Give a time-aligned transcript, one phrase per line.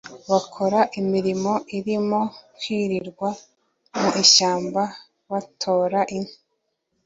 [0.29, 2.21] bakora imirimo irimo
[2.57, 3.29] kwirirwa
[3.99, 4.83] mu ishyamba
[5.31, 6.35] batora inkwi